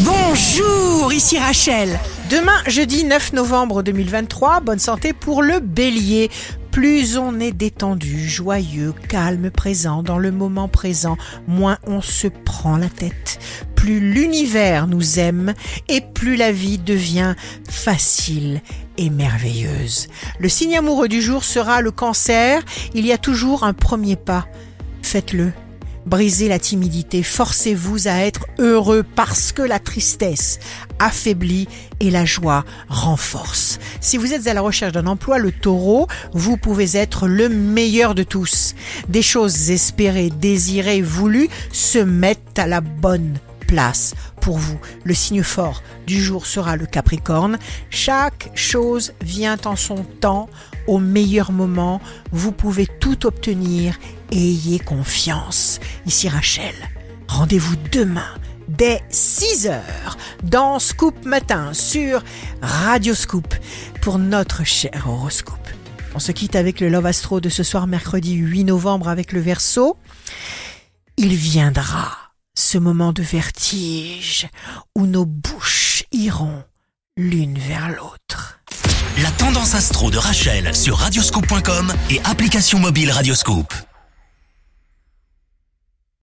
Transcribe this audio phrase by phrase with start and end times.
[0.00, 2.00] Bonjour, ici Rachel.
[2.28, 6.32] Demain, jeudi 9 novembre 2023, bonne santé pour le bélier.
[6.72, 12.76] Plus on est détendu, joyeux, calme, présent, dans le moment présent, moins on se prend
[12.76, 13.38] la tête.
[13.76, 15.54] Plus l'univers nous aime
[15.86, 17.36] et plus la vie devient
[17.70, 18.62] facile
[18.98, 20.08] et merveilleuse.
[20.40, 22.62] Le signe amoureux du jour sera le cancer.
[22.94, 24.48] Il y a toujours un premier pas.
[25.02, 25.52] Faites-le.
[26.06, 30.58] Brisez la timidité, forcez-vous à être heureux parce que la tristesse
[30.98, 31.66] affaiblit
[32.00, 33.78] et la joie renforce.
[34.00, 38.14] Si vous êtes à la recherche d'un emploi, le taureau, vous pouvez être le meilleur
[38.14, 38.74] de tous.
[39.08, 44.78] Des choses espérées, désirées, voulues se mettent à la bonne place pour vous.
[45.04, 47.58] Le signe fort du jour sera le Capricorne.
[47.90, 50.48] Chaque chose vient en son temps,
[50.86, 52.00] au meilleur moment.
[52.32, 53.98] Vous pouvez tout obtenir
[54.30, 55.80] ayez confiance.
[56.06, 56.74] Ici Rachel.
[57.28, 58.34] Rendez-vous demain
[58.68, 62.22] dès 6 heures dans Scoop Matin sur
[62.62, 63.54] Radio Scoop
[64.00, 65.58] pour notre cher horoscope.
[66.14, 69.40] On se quitte avec le Love Astro de ce soir mercredi 8 novembre avec le
[69.40, 69.96] Verseau.
[71.16, 72.16] Il viendra
[72.54, 74.48] ce moment de vertige
[74.94, 75.73] où nos bouches
[77.16, 78.60] l'une vers l'autre.
[79.22, 83.74] La tendance astro de Rachel sur radioscope.com et application mobile Radioscope.